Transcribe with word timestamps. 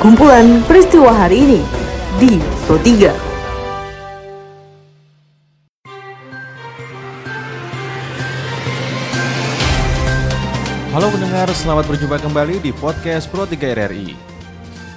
Kumpulan 0.00 0.64
peristiwa 0.64 1.12
hari 1.12 1.44
ini 1.44 1.60
di 2.16 2.40
Pro 2.64 2.80
3. 2.80 3.12
Halo 10.96 11.04
pendengar, 11.12 11.52
selamat 11.52 11.84
berjumpa 11.84 12.16
kembali 12.16 12.64
di 12.64 12.72
podcast 12.72 13.28
Pro 13.28 13.44
3 13.44 13.60
RRI. 13.60 14.16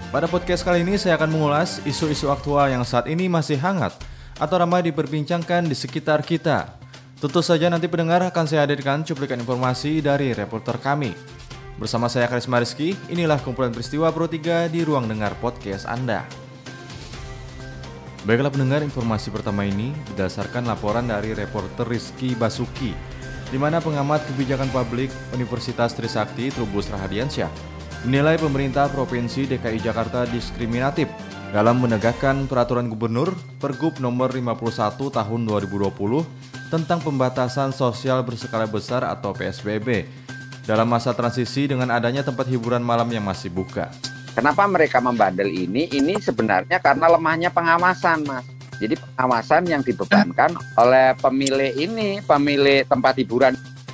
Pada 0.07 0.31
podcast 0.31 0.63
kali 0.63 0.87
ini 0.87 0.95
saya 0.95 1.19
akan 1.19 1.35
mengulas 1.35 1.83
isu-isu 1.83 2.31
aktual 2.31 2.71
yang 2.71 2.87
saat 2.87 3.11
ini 3.11 3.27
masih 3.27 3.59
hangat 3.59 3.91
atau 4.39 4.55
ramai 4.55 4.87
diperbincangkan 4.87 5.67
di 5.67 5.75
sekitar 5.75 6.23
kita. 6.23 6.79
Tentu 7.19 7.43
saja 7.43 7.67
nanti 7.67 7.91
pendengar 7.91 8.23
akan 8.23 8.47
saya 8.47 8.63
hadirkan 8.63 9.03
cuplikan 9.03 9.43
informasi 9.43 9.99
dari 9.99 10.31
reporter 10.31 10.79
kami. 10.79 11.42
Bersama 11.81 12.05
saya 12.05 12.29
Karisma 12.29 12.61
Rizky, 12.61 12.93
inilah 13.09 13.41
kumpulan 13.41 13.73
peristiwa 13.73 14.13
Pro 14.13 14.29
3 14.29 14.69
di 14.69 14.85
ruang 14.85 15.09
dengar 15.09 15.33
podcast 15.41 15.89
Anda. 15.89 16.21
Baiklah 18.23 18.53
pendengar, 18.53 18.85
informasi 18.85 19.33
pertama 19.33 19.65
ini 19.67 19.91
berdasarkan 20.13 20.69
laporan 20.69 21.09
dari 21.09 21.35
reporter 21.35 21.83
Rizky 21.83 22.37
Basuki, 22.37 22.95
di 23.49 23.57
mana 23.59 23.83
pengamat 23.83 24.23
kebijakan 24.31 24.69
publik 24.71 25.09
Universitas 25.35 25.91
Trisakti 25.97 26.53
Trubus 26.53 26.87
Rahadiansyah 26.93 27.73
menilai 28.03 28.35
pemerintah 28.35 28.91
Provinsi 28.91 29.47
DKI 29.47 29.79
Jakarta 29.79 30.27
diskriminatif 30.27 31.07
dalam 31.55 31.79
menegakkan 31.79 32.49
peraturan 32.51 32.91
gubernur 32.91 33.31
Pergub 33.59 33.97
nomor 34.03 34.31
51 34.35 34.99
tahun 34.99 35.41
2020 35.47 35.93
tentang 36.67 36.99
pembatasan 36.99 37.71
sosial 37.71 38.25
berskala 38.25 38.67
besar 38.67 39.07
atau 39.07 39.31
PSBB 39.31 40.22
dalam 40.63 40.87
masa 40.87 41.11
transisi 41.11 41.67
dengan 41.67 41.91
adanya 41.91 42.23
tempat 42.23 42.47
hiburan 42.47 42.83
malam 42.83 43.07
yang 43.11 43.23
masih 43.23 43.51
buka. 43.51 43.91
Kenapa 44.33 44.65
mereka 44.65 44.97
membandel 44.97 45.51
ini? 45.51 45.85
Ini 45.91 46.17
sebenarnya 46.17 46.81
karena 46.81 47.05
lemahnya 47.05 47.53
pengawasan, 47.53 48.25
Mas. 48.25 48.45
Jadi 48.81 48.97
pengawasan 48.97 49.69
yang 49.69 49.85
dibebankan 49.85 50.57
oleh 50.81 51.13
pemilik 51.21 51.71
ini, 51.77 52.17
pemilik 52.25 52.81
tempat 52.89 53.13
hiburan. 53.21 53.53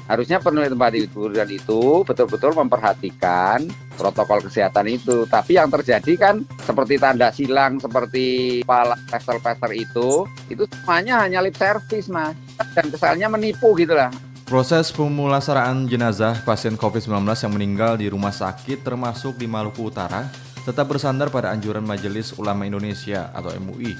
Harusnya 0.10 0.42
pemilik 0.42 0.74
tempat 0.74 0.96
hiburan 0.96 1.50
itu 1.52 2.02
betul-betul 2.02 2.58
memperhatikan 2.58 3.68
protokol 3.94 4.42
kesehatan 4.42 4.90
itu. 4.90 5.28
Tapi 5.28 5.60
yang 5.60 5.70
terjadi 5.70 6.16
kan 6.16 6.42
seperti 6.64 6.98
tanda 6.98 7.30
silang, 7.30 7.78
seperti 7.78 8.60
pala 8.64 8.98
pester-pester 9.12 9.70
itu, 9.76 10.24
itu 10.50 10.64
semuanya 10.66 11.28
hanya 11.28 11.44
lip 11.44 11.54
service, 11.60 12.08
Mas. 12.10 12.34
Dan 12.74 12.90
kesannya 12.90 13.28
menipu 13.28 13.76
gitu 13.76 13.94
lah. 13.94 14.10
Proses 14.50 14.90
pemulasaraan 14.90 15.86
jenazah 15.86 16.42
pasien 16.42 16.74
COVID-19 16.74 17.22
yang 17.22 17.54
meninggal 17.54 17.94
di 18.02 18.10
rumah 18.10 18.34
sakit 18.34 18.82
termasuk 18.82 19.38
di 19.38 19.46
Maluku 19.46 19.94
Utara 19.94 20.26
tetap 20.66 20.90
bersandar 20.90 21.30
pada 21.30 21.54
anjuran 21.54 21.86
Majelis 21.86 22.34
Ulama 22.34 22.66
Indonesia 22.66 23.30
atau 23.30 23.54
MUI. 23.54 23.94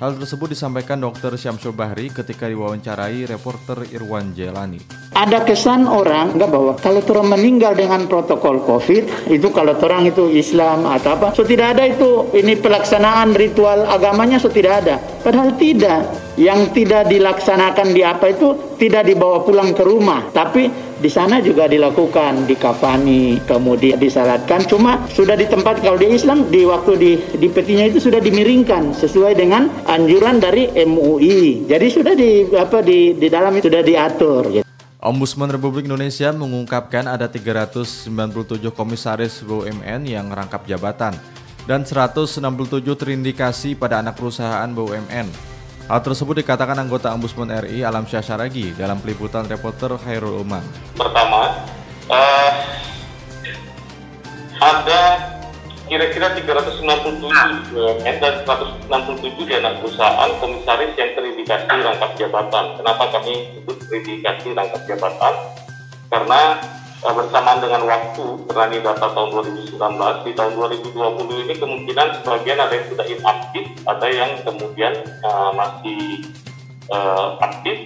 Hal 0.00 0.16
tersebut 0.16 0.56
disampaikan 0.56 0.96
Dr. 0.96 1.36
Syamsul 1.36 1.76
Bahri 1.76 2.08
ketika 2.08 2.48
diwawancarai 2.48 3.28
reporter 3.28 3.84
Irwan 3.92 4.32
Jelani 4.32 5.01
ada 5.12 5.44
kesan 5.44 5.84
orang 5.84 6.32
enggak 6.32 6.48
bahwa 6.48 6.72
kalau 6.80 7.04
orang 7.12 7.36
meninggal 7.36 7.76
dengan 7.76 8.08
protokol 8.08 8.64
COVID 8.64 9.28
itu 9.28 9.48
kalau 9.52 9.76
orang 9.76 10.08
itu 10.08 10.32
Islam 10.32 10.88
atau 10.88 11.20
apa, 11.20 11.36
so 11.36 11.44
tidak 11.44 11.76
ada 11.76 11.84
itu 11.84 12.32
ini 12.32 12.56
pelaksanaan 12.56 13.36
ritual 13.36 13.84
agamanya 13.84 14.40
so 14.40 14.48
tidak 14.48 14.84
ada. 14.84 14.96
Padahal 15.20 15.54
tidak. 15.60 16.24
Yang 16.32 16.72
tidak 16.72 17.12
dilaksanakan 17.12 17.92
di 17.92 18.00
apa 18.00 18.32
itu 18.32 18.56
tidak 18.80 19.04
dibawa 19.04 19.44
pulang 19.44 19.76
ke 19.76 19.84
rumah, 19.84 20.32
tapi 20.32 20.64
di 20.96 21.12
sana 21.12 21.44
juga 21.44 21.68
dilakukan 21.68 22.48
di 22.48 22.56
kafani, 22.56 23.36
kemudian 23.44 24.00
disalatkan. 24.00 24.64
Cuma 24.64 25.04
sudah 25.12 25.36
di 25.36 25.44
tempat 25.44 25.84
kalau 25.84 26.00
di 26.00 26.08
Islam 26.08 26.48
di 26.48 26.64
waktu 26.64 26.92
di 26.96 27.12
di 27.36 27.52
petinya 27.52 27.84
itu 27.84 28.00
sudah 28.00 28.16
dimiringkan 28.16 28.96
sesuai 28.96 29.36
dengan 29.36 29.68
anjuran 29.84 30.40
dari 30.40 30.72
MUI. 30.72 31.68
Jadi 31.68 31.86
sudah 31.92 32.16
di 32.16 32.48
apa 32.56 32.80
di 32.80 33.12
di 33.12 33.28
dalam 33.28 33.60
sudah 33.60 33.84
diatur. 33.84 34.42
Gitu. 34.48 34.71
Ombudsman 35.02 35.50
Republik 35.50 35.90
Indonesia 35.90 36.30
mengungkapkan 36.30 37.10
ada 37.10 37.26
397 37.26 38.06
komisaris 38.70 39.42
BUMN 39.42 40.06
yang 40.06 40.30
rangkap 40.30 40.62
jabatan 40.62 41.18
dan 41.66 41.82
167 41.82 42.38
terindikasi 42.94 43.74
pada 43.74 43.98
anak 43.98 44.14
perusahaan 44.14 44.70
BUMN. 44.70 45.26
Hal 45.90 46.00
tersebut 46.06 46.46
dikatakan 46.46 46.78
anggota 46.78 47.10
Ombudsman 47.10 47.50
RI 47.50 47.82
Alam 47.82 48.06
Syasaragi 48.06 48.78
dalam 48.78 49.02
peliputan 49.02 49.42
reporter 49.50 49.90
Khairul 49.98 50.38
Umam. 50.38 50.62
Pertama, 50.94 51.50
uh, 52.06 52.52
ada 54.62 55.31
kira-kira 55.92 56.32
367 56.32 57.20
BUMN 57.68 58.16
dan 58.16 58.34
167 58.48 59.44
di 59.44 59.52
anak 59.60 59.84
perusahaan 59.84 60.32
komisaris 60.40 60.96
yang 60.96 61.12
terindikasi 61.12 61.68
rangkap 61.68 62.16
jabatan. 62.16 62.64
Kenapa 62.80 63.04
kami 63.12 63.52
sebut 63.52 63.76
terindikasi 63.84 64.56
rangkap 64.56 64.88
jabatan? 64.88 65.34
Karena 66.08 66.40
uh, 67.04 67.12
bersamaan 67.12 67.60
dengan 67.60 67.84
waktu 67.84 68.24
berani 68.48 68.80
data 68.80 69.04
tahun 69.12 69.28
2019 69.36 70.24
di 70.24 70.32
tahun 70.32 70.52
2020 70.96 71.44
ini 71.44 71.54
kemungkinan 71.60 72.08
sebagian 72.24 72.56
ada 72.56 72.72
yang 72.72 72.86
sudah 72.88 73.06
inaktif, 73.12 73.64
ada 73.84 74.08
yang 74.08 74.30
kemudian 74.48 74.94
uh, 75.28 75.52
masih 75.52 76.24
uh, 76.88 77.36
aktif 77.44 77.84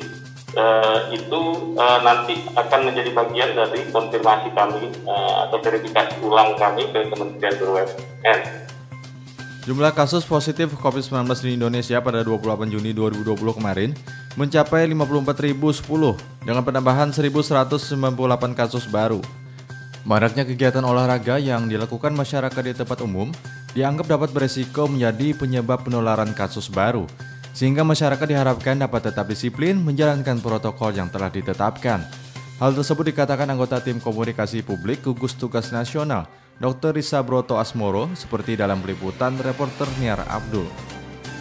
uh, 0.56 0.98
itu 1.12 1.40
uh, 1.76 1.98
nanti 2.02 2.40
akan 2.56 2.80
menjadi 2.90 3.10
bagian 3.12 3.50
dari 3.52 3.84
konfirmasi 3.92 4.48
kami 4.56 4.90
uh, 5.04 5.46
atau 5.46 5.60
verifikasi 5.60 6.18
ulang 6.24 6.56
kami 6.56 6.88
ke 6.90 7.06
Kementerian 7.12 7.54
BUMN. 7.60 8.40
Jumlah 9.66 9.92
kasus 9.98 10.22
positif 10.22 10.70
COVID-19 10.78 11.26
di 11.42 11.58
Indonesia 11.58 11.98
pada 11.98 12.22
28 12.22 12.70
Juni 12.70 12.94
2020 12.94 13.58
kemarin 13.58 13.90
mencapai 14.38 14.86
54.010 14.86 16.46
dengan 16.46 16.62
penambahan 16.62 17.10
1.198 17.10 18.54
kasus 18.54 18.86
baru. 18.86 19.18
Maraknya 20.06 20.46
kegiatan 20.46 20.86
olahraga 20.86 21.42
yang 21.42 21.66
dilakukan 21.66 22.14
masyarakat 22.14 22.62
di 22.62 22.78
tempat 22.78 23.02
umum 23.02 23.34
dianggap 23.74 24.06
dapat 24.06 24.30
beresiko 24.30 24.86
menjadi 24.86 25.34
penyebab 25.34 25.82
penularan 25.82 26.30
kasus 26.30 26.70
baru 26.70 27.10
sehingga 27.56 27.80
masyarakat 27.88 28.28
diharapkan 28.28 28.76
dapat 28.76 29.08
tetap 29.08 29.32
disiplin 29.32 29.80
menjalankan 29.80 30.36
protokol 30.44 30.92
yang 30.92 31.08
telah 31.08 31.32
ditetapkan. 31.32 32.04
Hal 32.60 32.76
tersebut 32.76 33.08
dikatakan 33.16 33.48
anggota 33.48 33.80
tim 33.80 33.96
komunikasi 33.96 34.60
publik 34.60 35.00
gugus 35.00 35.32
tugas 35.32 35.72
nasional, 35.72 36.28
Dr. 36.60 36.92
Risa 36.92 37.24
Broto 37.24 37.56
Asmoro, 37.56 38.12
seperti 38.12 38.60
dalam 38.60 38.84
peliputan 38.84 39.40
reporter 39.40 39.88
Niar 39.96 40.20
Abdul. 40.28 40.68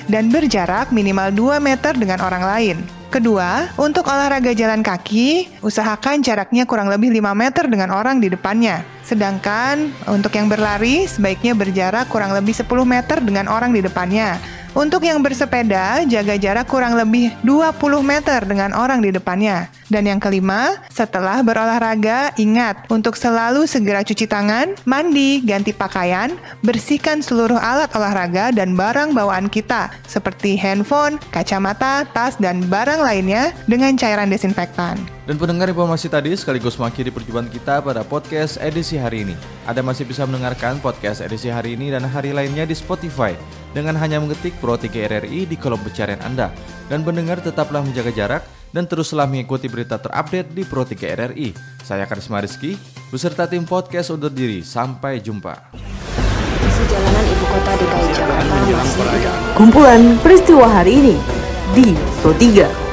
Dan 0.07 0.31
berjarak 0.31 0.95
minimal 0.95 1.35
2 1.35 1.59
meter 1.59 1.91
dengan 1.99 2.23
orang 2.23 2.43
lain. 2.47 2.77
Kedua, 3.11 3.71
untuk 3.79 4.05
olahraga 4.07 4.51
jalan 4.51 4.83
kaki, 4.83 5.59
usahakan 5.63 6.19
jaraknya 6.19 6.67
kurang 6.67 6.91
lebih 6.91 7.11
5 7.11 7.31
meter 7.31 7.63
dengan 7.67 7.91
orang 7.91 8.19
di 8.19 8.27
depannya. 8.27 8.83
Sedangkan 9.03 9.91
untuk 10.07 10.35
yang 10.35 10.51
berlari, 10.51 11.07
sebaiknya 11.07 11.55
berjarak 11.55 12.07
kurang 12.11 12.35
lebih 12.35 12.55
10 12.55 12.67
meter 12.83 13.17
dengan 13.23 13.47
orang 13.47 13.71
di 13.71 13.81
depannya. 13.83 14.35
Untuk 14.75 15.07
yang 15.07 15.23
bersepeda, 15.23 16.03
jaga 16.03 16.35
jarak 16.35 16.67
kurang 16.67 16.99
lebih 16.99 17.31
20 17.47 17.79
meter 18.03 18.43
dengan 18.43 18.75
orang 18.75 18.99
di 18.99 19.07
depannya. 19.07 19.71
Dan 19.87 20.03
yang 20.03 20.19
kelima, 20.19 20.83
setelah 20.91 21.39
berolahraga, 21.39 22.35
ingat 22.35 22.83
untuk 22.91 23.15
selalu 23.15 23.71
segera 23.71 24.03
cuci 24.03 24.27
tangan, 24.27 24.75
mandi, 24.83 25.39
ganti 25.47 25.71
pakaian, 25.71 26.35
bersihkan 26.59 27.23
seluruh 27.23 27.55
alat 27.55 27.87
olahraga 27.95 28.51
dan 28.51 28.75
barang 28.75 29.15
bawaan 29.15 29.47
kita, 29.47 29.95
seperti 30.11 30.59
handphone, 30.59 31.23
kacamata, 31.31 32.03
tas, 32.11 32.35
dan 32.35 32.59
barang 32.67 32.99
lainnya 32.99 33.55
dengan 33.71 33.95
cairan 33.95 34.27
desinfektan. 34.27 34.99
Dan 35.23 35.39
pendengar 35.39 35.71
informasi 35.71 36.11
tadi 36.11 36.35
sekaligus 36.35 36.75
mengakhiri 36.75 37.15
perjumpaan 37.15 37.47
kita 37.47 37.79
pada 37.79 38.03
podcast 38.03 38.59
edisi 38.59 38.99
hari 38.99 39.23
ini. 39.23 39.39
Anda 39.63 39.79
masih 39.79 40.03
bisa 40.03 40.27
mendengarkan 40.27 40.83
podcast 40.83 41.23
edisi 41.23 41.47
hari 41.47 41.79
ini 41.79 41.95
dan 41.95 42.03
hari 42.03 42.35
lainnya 42.35 42.67
di 42.67 42.75
Spotify 42.75 43.63
dengan 43.75 43.99
hanya 43.99 44.23
mengetik 44.23 44.55
Pro 44.63 44.79
3 44.79 44.87
RRI 44.87 45.43
di 45.43 45.59
kolom 45.59 45.83
pencarian 45.83 46.23
Anda. 46.23 46.55
Dan 46.87 47.03
pendengar 47.03 47.43
tetaplah 47.43 47.83
menjaga 47.83 48.15
jarak 48.15 48.43
dan 48.71 48.87
teruslah 48.87 49.27
mengikuti 49.27 49.67
berita 49.67 49.99
terupdate 49.99 50.55
di 50.55 50.63
Pro 50.63 50.87
3 50.87 50.95
RRI. 50.95 51.51
Saya 51.83 52.07
Karisma 52.07 52.39
Rizky, 52.39 52.79
beserta 53.11 53.43
tim 53.43 53.67
podcast 53.67 54.15
undur 54.15 54.31
diri. 54.31 54.63
Sampai 54.63 55.19
jumpa. 55.19 55.75
Jalanan 56.85 57.25
Ibu 57.25 57.45
Kota 57.49 57.73
DKI 57.81 58.09
Jakarta 58.13 58.55
Kumpulan 59.57 60.21
peristiwa 60.21 60.69
hari 60.69 61.01
ini 61.01 61.15
di 61.73 61.97
Pro 62.21 62.31
3. 62.31 62.84